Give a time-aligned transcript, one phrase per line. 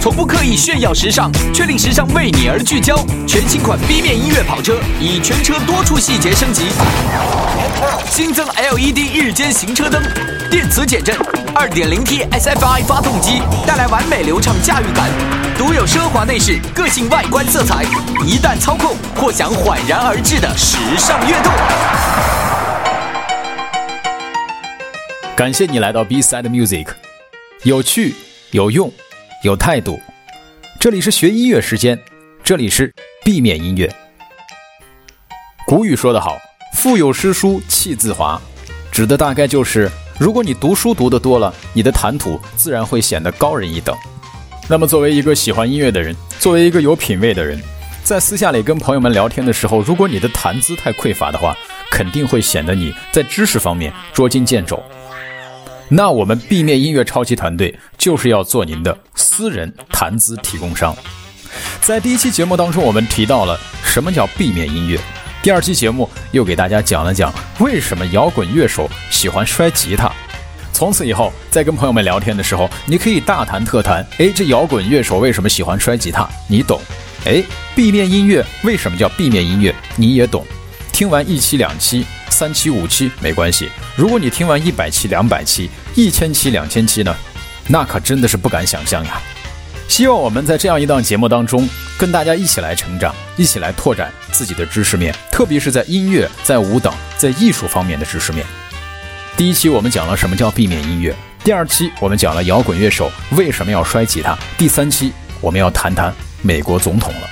[0.00, 2.96] 从不刻意炫耀时尚，却令时尚为你而聚焦。
[3.26, 6.70] 全新款 B 面音乐跑车以全车多处细节升级，
[8.08, 10.02] 新增 LED 日间行车灯，
[10.50, 11.14] 电磁减震
[11.54, 15.10] ，2.0T SFI 发动机带来完美流畅驾驭感，
[15.58, 17.84] 独有奢华内饰，个性外观色彩，
[18.24, 21.52] 一旦操控，或享缓然而至的时尚悦动。
[25.36, 26.86] 感谢你来到 B Side Music，
[27.64, 28.14] 有趣
[28.52, 28.90] 有用。
[29.42, 29.98] 有态度，
[30.78, 31.98] 这里是学音乐时间，
[32.44, 32.92] 这里是
[33.24, 33.90] 避免音乐。
[35.66, 36.36] 古语说得好
[36.76, 38.38] ，“腹有诗书气自华”，
[38.92, 43.96] 指的大概就是，如果你读书读得多了，你的谈吐自然会显得高人一等。
[44.68, 47.58] 那么，作为一个喜欢音乐的人，作为一个有品位的人，
[48.04, 51.56] 在私下里跟朋友们聊天的时候，如果你的谈资太匮乏的话，
[51.90, 54.82] 肯定会显得你在知识方面捉襟见肘。
[55.92, 60.96] 那我们 B 面音乐超级团队就是要做您的私人谈资提供商。
[61.80, 64.96] 在第一期节目当中，我们提到了什么叫 B 面音乐。
[65.42, 70.08] 第二期节目又给大家讲了讲为什么摇滚乐手喜欢摔吉他。
[70.72, 74.06] 从此以后，在跟朋友们聊天的时候，你可以大谈特谈。
[74.18, 76.28] 哎，这摇滚乐手为什么喜欢摔吉他？
[76.46, 76.80] 你懂。
[77.26, 77.42] 哎
[77.74, 79.74] ，B 面音乐为什么叫 B 面音乐？
[79.96, 80.46] 你也懂。
[81.00, 82.04] 听完一期、两期。
[82.28, 87.16] 三期五期没关系，如果你听完一百期、两百期、一千期、两千期呢，
[87.68, 89.18] 那可真的是不敢想象呀！
[89.88, 98.44] 希望我们在这样一档节目当中，跟大家一起来成长，一起来拓展自己的知识面，特别是在音乐、在舞蹈、在艺术方面的知识面。
[99.38, 107.29] 第一期我们讲了什么叫避免音乐，第二期我们讲了摇滚乐手为什么要摔吉他，第三期我们要谈谈美国总统了。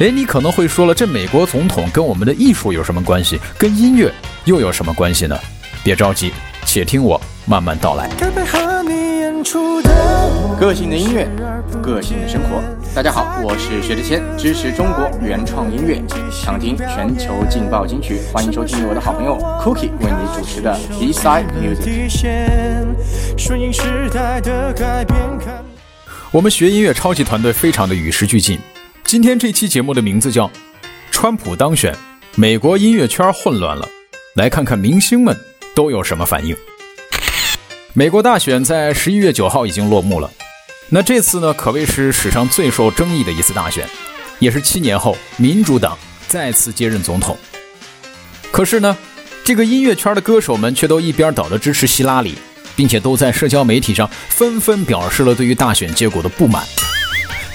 [0.00, 3.36] 哎，你可能会说了，这美国总统跟我们的艺术有什么关系？
[3.58, 4.14] 跟音乐？
[4.44, 5.36] 又有什么关系呢？
[5.82, 6.32] 别着急，
[6.64, 8.08] 且听我慢慢道来。
[10.56, 11.28] 个性的音乐，
[11.82, 12.62] 个性的生活。
[12.94, 18.20] 大家好，我是薛之谦，支持中国原创音乐，想听全球劲爆金曲。
[18.32, 22.86] 欢迎收听我的好朋友 Cookie 为你主持的 B Side Music。
[26.30, 28.60] 我们学音乐超级团队非常的与时俱进。
[29.08, 30.46] 今天这期节目的名字叫
[31.10, 31.96] 《川普当选，
[32.34, 33.86] 美国音乐圈混乱了》。
[34.34, 35.34] 来看看明星们
[35.74, 36.54] 都有什么反应。
[37.94, 40.30] 美国大选在十一月九号已经落幕了，
[40.90, 43.88] 那这次呢可谓是史上最受争议的一次大选，
[44.40, 45.96] 也是七年后民主党
[46.26, 47.34] 再次接任总统。
[48.52, 48.94] 可是呢，
[49.42, 52.34] 这个音乐圈的歌手们却都一边倒的支持希拉里，
[52.76, 56.62] 并且都在社交媒体上纷纷表示了对于大选结果的不满。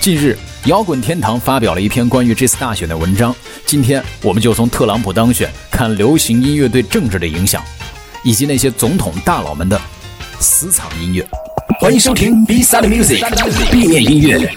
[0.03, 0.37] 近日。
[0.65, 3.33] 摇滚天堂发表了一篇关于这次大选的文章。
[3.65, 7.63] 今天，我们就从特朗普当选看流行音乐对政治的影响，
[8.21, 9.79] 以及那些总统大佬们的
[10.41, 11.25] 私藏音乐。
[11.79, 14.53] 欢迎收听 B Side Music，B 面音乐。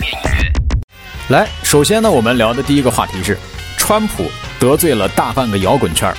[1.28, 3.38] 来，首先呢，我们聊的第一个话题是，
[3.78, 4.24] 川普
[4.58, 6.16] 得罪了大半个摇滚圈儿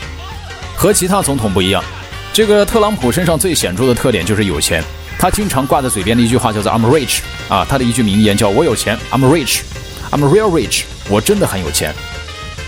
[0.73, 1.83] 和其他总统不一样，
[2.31, 4.81] 这个特朗普身上最显著的特点就是有钱。
[5.19, 7.19] 他经常挂在嘴边的一句话叫做 "I'm rich"
[7.49, 9.61] 啊，他的一句名言叫我有钱，I'm rich。
[10.09, 11.93] I'm real rich，我真的很有钱。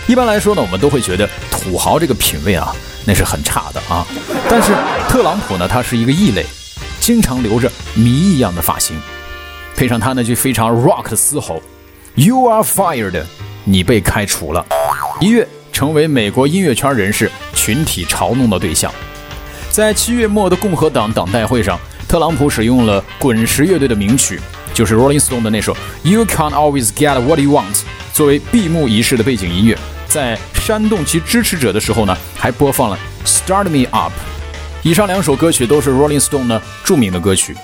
[0.08, 4.06] 一般来说呢，我们都会觉得土豪这个品味啊，那是很差的啊。
[4.50, 4.74] 但是
[5.08, 6.46] 特朗普呢，他是一个异类，
[7.00, 9.00] 经常留着谜一样的发型，
[9.76, 11.62] 配上他那句非常 rock 的嘶吼
[12.16, 13.24] ：“You are fired，
[13.64, 14.66] 你被开除了。”
[15.22, 18.92] 一跃成为美国音乐圈人士群体嘲弄的对象。
[19.70, 24.40] 在七月末的共和党党代会上，特朗普使用了滚石乐队的名曲。
[24.74, 27.82] 就是 Rolling Stone 的那首 You Can't Always Get What You Want，
[28.14, 29.78] 作为闭幕仪式的背景音乐，
[30.08, 34.14] 在煽动其支持者的时候呢，还播放了 Start Me Up。
[34.82, 37.56] 以上两首歌曲都是 Rolling Stone 的著名的歌曲。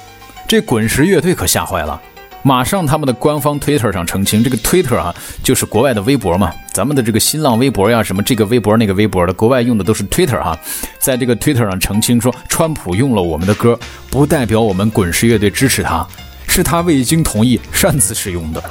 [0.48, 2.00] 这滚石乐队可吓坏了，
[2.48, 10.56] 马上他们的官方 Twitter 上澄清，这个 Twitter 啊就是国外的微博嘛，咱们的这个新浪微博呀，什么这个微博那个微博的，国外用的都是 Twitter 哈，
[11.00, 13.80] 在这个 Twitter 上澄清说，川普用了我们的歌，
[14.12, 16.06] 不代表我们滚石乐队支持他。
[16.48, 18.64] 是他未经同意擅自使用的。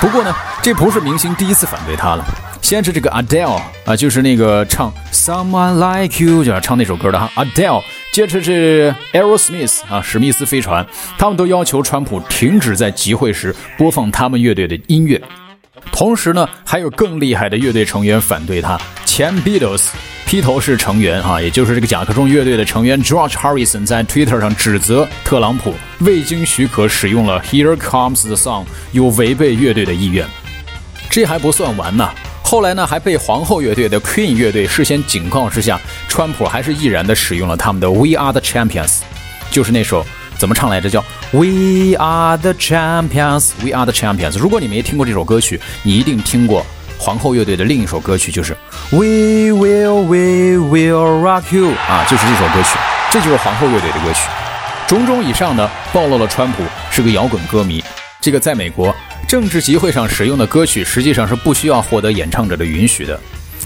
[0.00, 2.24] 不过呢，这不是明星第一次反对他了。
[2.62, 7.82] 先是这个 Adele 啊，就是那个唱 Someone Like You 就要唱那首歌的哈，Adele。
[8.16, 10.86] 接着是 Aerosmith 啊，史密斯飞船，
[11.18, 15.20] 他们都要求川普停止在集会时播放他们乐队的音乐。
[15.92, 19.88] 同时呢，还有更厉害的乐队成员反对他，前 Beatles。
[20.24, 30.26] 披头士成员啊，也就是这个甲壳虫乐队的成员 George Harrison 在 Twitter 上指责特朗普未经许可使用了 Here Comes the Sun，有违背乐队的意愿。
[31.10, 32.10] 这还不算完呢，
[32.46, 38.98] 后来呢还被皇后乐队的 Queen 乐队事先警告之下，川普还是毅然的使用了他们的 We Are the Champions，
[39.50, 40.06] 就是那首
[40.38, 40.88] 怎么唱来着？
[40.88, 44.38] 叫 We are the champions，We are the champions。
[44.38, 46.64] 如果你没听过这首歌曲，你一定听过
[46.96, 48.56] 皇后乐队的另一首歌曲，就是
[48.92, 52.78] We will We will rock you 啊，就是这首歌曲，
[53.10, 54.20] 这就是皇后乐队的歌曲。
[54.86, 57.82] 种种以上呢，暴露了川普是个摇滚歌迷。
[58.20, 58.94] 这个在美国
[59.28, 63.18] 政治集会上使用的歌曲，实际上是不需要获得演唱者的允许的。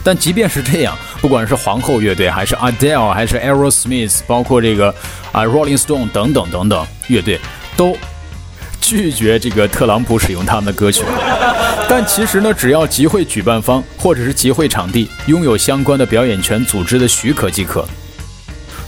[0.02, 4.94] 但即便是这样，不管是皇后乐队，还是 Adele，还是 Aerosmith，包括这个
[5.32, 7.38] 啊 Rolling Stone 等等等等乐队，
[7.76, 7.96] 都
[8.80, 11.04] 拒绝这个特朗普使用他们的歌曲。
[11.88, 17.86] 但其实呢，只要集会举办方或者是集会场地拥有相关的表演权组织的许可即可。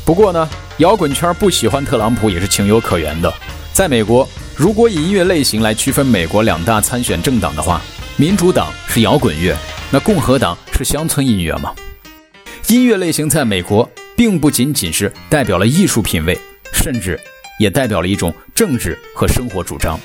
[0.05, 0.49] 不过呢，
[0.79, 3.33] 摇滚圈不喜欢特朗普也是情有可原的。
[3.73, 7.81] 在美国，如果以音乐类型来区分美国两大参选政党的话，
[8.17, 9.57] 民主党是摇滚乐。
[9.91, 11.75] 那共和党是乡村音乐吗？
[12.69, 16.39] 音乐类型在美国并不仅仅是代表了艺术品味，
[16.73, 17.19] 甚至
[17.59, 19.99] 也代表了一种政治和生活主张。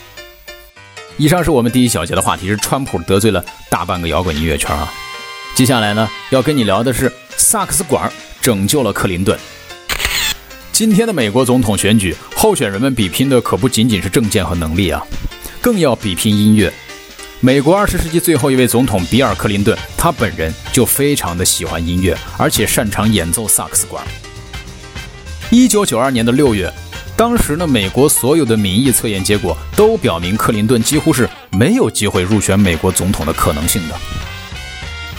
[1.17, 4.91] 以上是我们第一小节的话题，是川普得罪了大半个摇滚音乐圈啊。
[5.55, 8.11] 接下来呢，要跟你聊的是萨克斯管
[8.41, 9.37] 拯救了克林顿。
[10.77, 15.03] 今天的美国总统选举，候选人们比拼的可不仅仅是政见和能力啊，
[15.59, 16.71] 更要比拼音乐。
[17.39, 24.05] 美国二十世纪最后一位总统比尔·克林顿，他本人就非常的喜欢音乐，而且擅长演奏萨克斯管。
[25.49, 26.71] 一九九二年的六月，
[27.15, 33.95] 当时呢，美国所有的民意测验结果都表明克林顿几乎是没有机会入选美国总统的可能性的。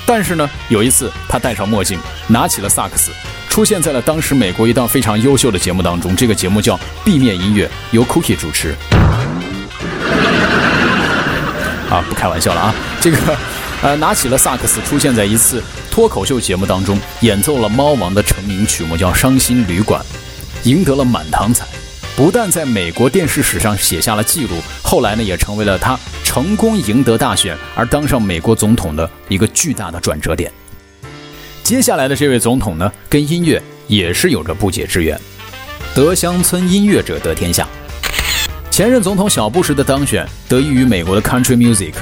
[0.06, 3.10] 但是呢，有一次他戴上墨镜，拿起了萨克斯，
[3.48, 6.14] 出现在了当时美国一档非常优秀的节目当中。
[6.14, 8.74] 这个节目叫《地面音乐》，由 Cookie 主持。
[11.90, 12.74] 啊，不开玩笑了啊！
[13.00, 13.16] 这个，
[13.80, 19.98] 呃，拿起了萨克斯，出现在一次脱口秀节目当中，演奏了猫王的成名曲目，叫《伤心旅馆》，
[20.68, 21.66] 赢得了满堂彩，
[22.14, 30.52] 不但在美国电视史上写下了记录，后来呢，也成为了他成功赢得大选而当上美国总统的一个巨大的转折点。
[31.68, 35.20] 接下来的这位总统呢，跟音乐也是有着不解之缘，
[35.94, 37.68] 得乡村音乐者得天下。
[38.70, 41.92] 前任总统小布什的当选得益于美国的 country music，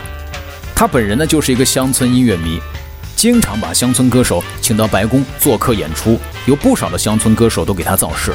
[0.73, 2.61] 他本人呢就是一个乡村音乐迷，
[3.17, 6.17] 经常把乡村歌手请到白宫做客演出，
[6.47, 8.33] 有不少的乡村歌手都给他造势。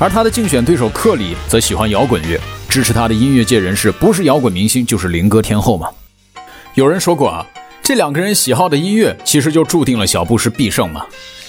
[0.00, 2.36] 而他的竞选对手克里则喜欢摇滚乐，
[2.68, 5.88] 支持他的音乐界人士不是摇滚明星就是灵歌天后嘛。
[6.74, 7.46] 有人说过啊，
[7.90, 11.04] 这两个人喜好的音乐其实就注定了小布什必胜嘛，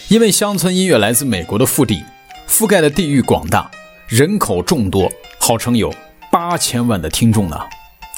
[0.08, 2.04] 因为乡村音乐来自美国的腹地，
[2.50, 3.70] 覆盖的地域广大，
[4.08, 5.08] 人口众多。
[5.38, 5.94] 号称有
[6.32, 7.56] 八千万的听众呢，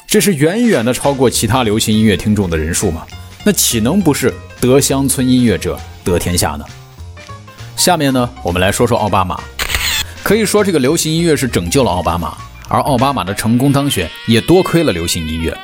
[0.06, 3.06] 这是远远的超过其他流行音乐听众的人数吗？
[3.44, 6.64] 那岂能不是得乡村音乐者得天下呢？
[7.76, 9.38] 下面呢，我们来说说奥巴马。
[10.22, 12.34] 可以说，这个流行音乐是拯救了奥巴马，
[12.68, 15.54] 而奥巴马的成功当选也多亏了流行音乐。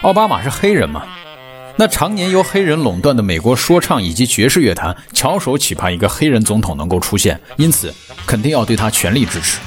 [0.00, 1.04] 奥巴马是黑人嘛？
[1.76, 7.92] 那常年由黑人垄断的美国说唱以及爵士乐坛，翘首企盼一个黑人总统能够出现，因此
[8.26, 9.58] 肯定要对他全力支持。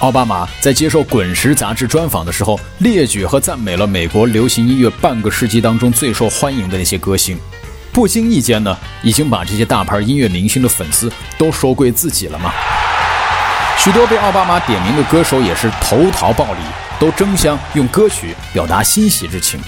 [0.00, 7.38] 奥巴马在接受《滚石》杂志专访的时候，列举和赞美了美国流行音乐半个世纪当中最受欢迎的那些歌星，
[7.92, 12.52] 不经意间呢，已经把这些大牌音乐明星的粉丝都收归自己了吗。
[13.78, 16.60] 许多被奥巴马点名的歌手也是投桃报李，
[16.98, 19.58] 都争相用歌曲表达欣喜之情。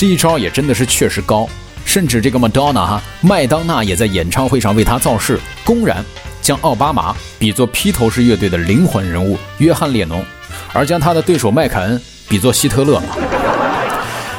[0.00, 1.46] 这一招也真的是确实高，
[1.84, 6.02] 甚至这个 Madonna 哈，麦当娜也在演唱会上为他造势，公然。
[6.40, 10.24] 将奥巴马比作披头士乐队的灵魂人物约翰列侬，
[10.72, 13.08] 而将他的对手麦凯恩比作希特勒嘛。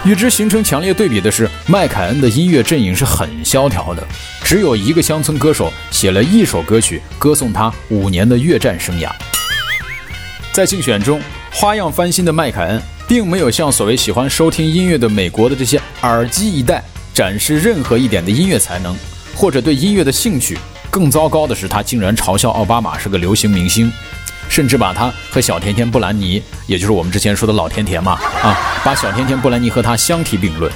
[0.03, 4.03] 与之形成强烈对比的是，麦凯恩的音乐阵营是很萧条的，
[4.44, 9.08] 只有一个乡村歌手写了一首歌曲歌颂他五年的越战生涯。
[10.51, 16.82] 在竞选中，花样翻新的麦凯恩并没有向所谓喜欢收听音乐的美国的这些耳机一代
[17.13, 18.96] 展示任何一点的音乐才能，
[19.36, 20.58] 或者对音乐的兴趣。
[20.89, 23.91] 更糟糕的是，他竟然嘲笑奥巴马是个流行明星，
[24.48, 30.72] 甚至把他和小甜甜布兰妮，也就是我们之前说的老甜甜嘛，啊，把小甜甜布兰妮和他相提并论。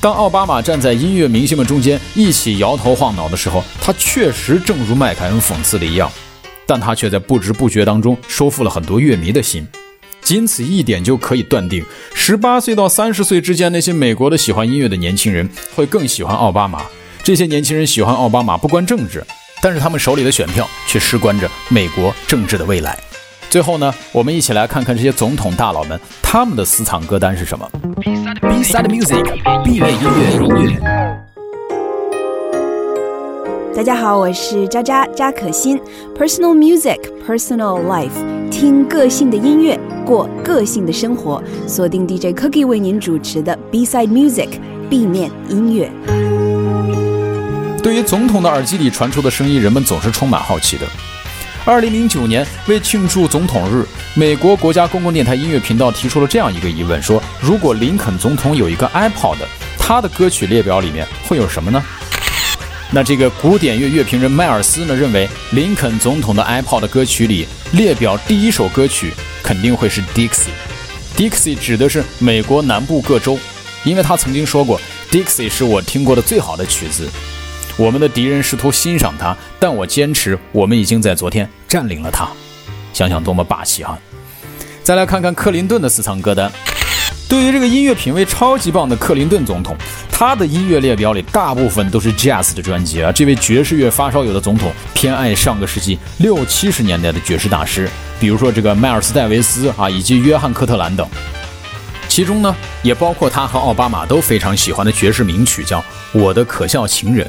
[0.00, 6.08] 当奥巴马站在音乐明星们中间一起摇头晃脑的时候，他确实正如麦凯恩讽刺的一样，
[6.64, 9.66] 但他却在不知不觉当中收复了很多乐迷的心。
[10.26, 16.82] 仅此一点就可以断定，十八岁到三十岁之间那些美国的喜欢音乐的年轻人会更喜欢奥巴马。
[17.22, 19.24] 这些年轻人喜欢奥巴马不关政治，
[19.62, 22.98] 但是他们手里的选票却事关着美国政治的未来。
[23.48, 27.70] 最后呢，我们一起来看看这些总统大佬们他们的私藏歌单是什么。
[28.02, 30.95] B-side music，B 类音乐。
[33.76, 35.78] 大家好，我是渣渣扎可欣
[36.18, 44.48] ，Personal Music Personal Life，听个性的音乐，过个性的生活，锁定 DJ Cookie 为您主持的 Beside Music
[44.88, 45.92] 背面音乐。
[47.82, 50.86] 对于总统的耳机里传出的声音，人们总是充满好奇的。
[51.66, 59.36] 二零零九年，为庆祝总统日，美国国家公共电台音乐频道提出了这样一个疑问：说如果林肯总统有一个 iPod，
[59.78, 61.84] 他的歌曲列表里面会有什么呢？
[62.92, 69.12] 那这个古典乐乐评人迈尔斯呢认为，林肯总统的 iPod 歌曲里列表第一首歌曲
[69.42, 70.50] 肯定会是 Dixie。
[71.16, 73.38] Dixie 指的是美国南部各州，
[73.84, 77.08] 因为他曾经说过，Dixie 是我听过的最好的曲子。
[77.76, 82.28] 我们的敌人试图欣赏它，但我坚持，我们已经在昨天占领了它。
[82.92, 83.98] 想想多么霸气啊！
[84.82, 86.50] 再来看看克林顿的私藏歌单。
[87.28, 89.76] 对于这个音乐品味超级棒的克林顿总统，
[90.10, 93.10] 他的音乐列表里大部分都是 jazz 的专辑啊。
[93.10, 97.90] 这位爵士乐发烧友的总统偏爱上个世纪六七十年代的爵士大师，
[98.20, 101.06] 比如说这个迈尔斯戴维斯啊，以及约翰科特兰等。
[102.08, 105.80] 其中呢，也包括他和奥巴马都非常喜欢的爵士名曲，叫
[106.12, 107.26] 《我的可笑情人》。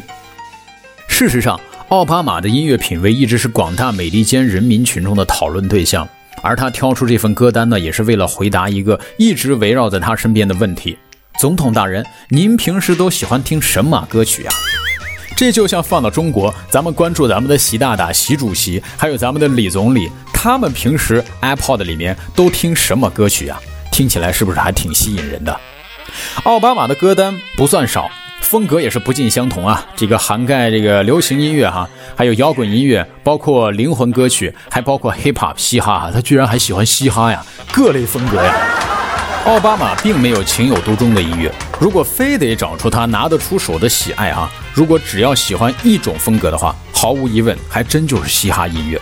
[1.08, 6.08] 事实上，奥巴马的音乐品味一直是广大美利坚人民群众的讨论对象。
[6.41, 10.98] 而他挑出这份歌单呢，也是为了回答一个一直围绕在他身边的问题：
[11.39, 14.51] 总统大人，您平时都喜欢听神马歌曲呀？
[15.36, 23.60] 这就像放到中国，咱们关注咱们的习大大、习主席，还有咱们的李总理，他们平时 iPod 里面都听什么歌曲呀？
[23.91, 25.60] 听起来是不是还挺吸引人的？
[26.44, 28.10] 奥巴马的歌单不算少。
[28.50, 31.86] 风格也是不尽相同啊，这个涵盖这个流行音乐哈，
[32.16, 38.54] 还有摇滚音乐，包括灵魂歌曲，还包括 hip hop 嘻哈，他居然还喜欢嘻哈呀，各类风格呀。
[39.44, 48.98] 奥巴马并没有情有独钟的音乐，如果非得找出他拿得出手的喜爱啊，如果只要喜欢一种风格的话，毫无疑问还真就是嘻哈音乐。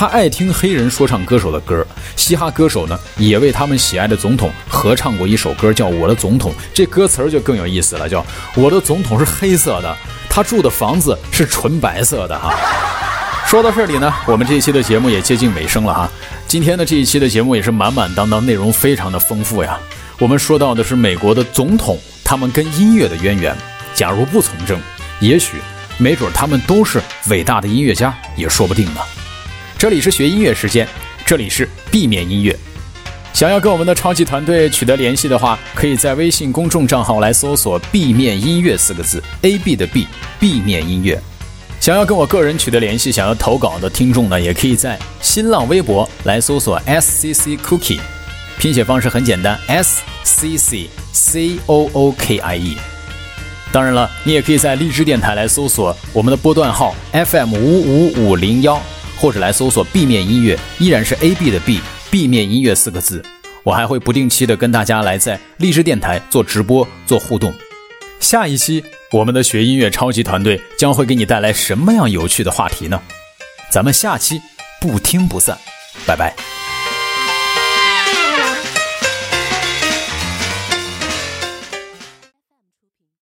[0.00, 6.52] 他爱听黑人说唱歌手的歌，嘻哈歌手呢也为他们喜爱的总统合唱过一首歌，叫《我的总统》。
[6.72, 8.24] 这歌词儿就更有意思了，叫
[8.56, 9.96] “我的总统是黑色的，
[10.30, 12.54] 他住的房子是纯白色的”哈。
[13.46, 16.10] 说到这里呢，我们这一期的节目也接近尾声了哈。
[16.46, 19.78] 今天的这一期的节目也是满满当当，内容非常的丰富呀。
[20.18, 23.54] 我们说到的是美国的总统，他们跟音乐的渊源。
[23.92, 24.80] 假如不从政，
[25.20, 25.58] 也许
[25.98, 29.00] 没准他们都是伟大的音乐家，也说不定呢。
[29.80, 30.86] 这里是学音乐时间，
[31.24, 32.54] 这里是 B 面音乐。
[33.32, 41.18] 想要跟我们的超级团队取得联系的话，可以在微信公众账号来搜索 “B 面音乐”四个字，A B 的 B，B 面音乐。
[41.80, 48.00] 想要跟我个人取得联系，想要投稿的听众呢，也可以在新浪微博来搜索 S C C Cookie，
[48.58, 52.76] 拼写方式很简单，S C C C O O K I E。
[53.72, 58.78] 当然了，你也可以在荔枝电台来搜索我们的波段号 F M 五五五零幺。
[59.20, 63.22] 或者来搜索 B 面音乐，依然是 A B 的 B，B 面音乐四个字。
[63.62, 67.52] 我还会不定期的跟大家来在荔枝电台做直播做互动。
[68.18, 73.00] 下一期我们的学音乐超级团队将会给你带来什么样有趣的话题呢？
[73.70, 74.40] 咱们下期
[74.80, 75.58] 不听不散，
[76.06, 76.34] 拜拜。